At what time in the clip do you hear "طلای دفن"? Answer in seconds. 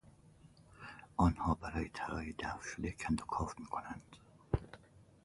2.07-2.61